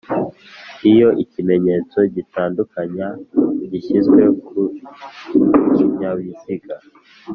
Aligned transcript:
Iyo 0.91 1.09
ikimenyetso 1.23 1.97
gitandukanya 2.15 3.07
gishyizwe 3.69 4.21
ku 4.45 4.61
kinyabiziga 5.75 6.75